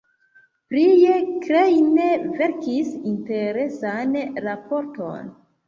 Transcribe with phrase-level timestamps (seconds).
[0.71, 1.11] Prie
[1.43, 1.93] Klein
[2.39, 5.33] verkis interesan raporton.